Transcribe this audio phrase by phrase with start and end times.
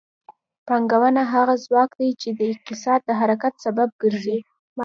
[0.67, 4.37] پانګونه هغه ځواک دی چې د اقتصاد د حرکت سبب ګرځي.